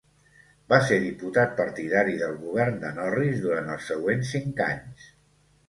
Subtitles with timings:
[0.71, 5.09] Va ser diputat partidari del govern de Norris durant els següents cinc anys.